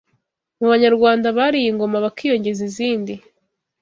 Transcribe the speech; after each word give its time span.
Mu 0.59 0.65
Banyarwanda 0.71 1.27
bariye 1.37 1.67
ingoma 1.69 1.97
bakiyongeza 2.05 2.61
izindi 2.69 3.13